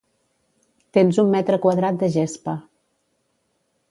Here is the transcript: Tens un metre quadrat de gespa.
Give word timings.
Tens 0.97 1.19
un 1.25 1.29
metre 1.35 1.59
quadrat 1.67 2.01
de 2.05 2.11
gespa. 2.17 2.57